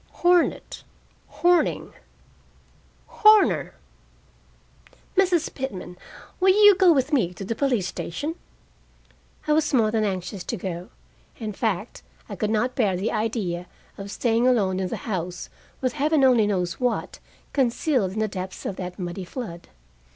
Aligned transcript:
Hornet, 0.25 0.83
Horning, 1.27 1.93
Horner 3.05 3.75
Mrs. 5.15 5.53
Pitman, 5.53 5.95
will 6.39 6.49
you 6.49 6.73
go 6.73 6.91
with 6.91 7.13
me 7.13 7.35
to 7.35 7.45
the 7.45 7.53
police 7.53 7.85
station?" 7.89 8.33
I 9.47 9.53
was 9.53 9.75
more 9.75 9.91
than 9.91 10.03
anxious 10.03 10.43
to 10.45 10.57
go. 10.57 10.89
In 11.37 11.53
fact, 11.53 12.01
I 12.27 12.35
could 12.35 12.49
not 12.49 12.73
bear 12.73 12.97
the 12.97 13.11
idea 13.11 13.67
of 13.95 14.09
staying 14.09 14.47
alone 14.47 14.79
in 14.79 14.87
the 14.87 14.97
house, 15.05 15.51
with 15.81 15.93
heaven 15.93 16.23
only 16.23 16.47
knows 16.47 16.79
what 16.79 17.19
concealed 17.53 18.13
in 18.13 18.17
the 18.21 18.27
depths 18.27 18.65
of 18.65 18.77
that 18.77 18.97
muddy 18.97 19.23
flood. 19.23 19.67